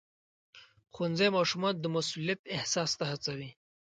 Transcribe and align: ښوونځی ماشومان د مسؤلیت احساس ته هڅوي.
ښوونځی 0.93 1.27
ماشومان 1.37 1.73
د 1.79 1.85
مسؤلیت 1.95 2.41
احساس 2.55 2.91
ته 2.99 3.03
هڅوي. 3.11 3.49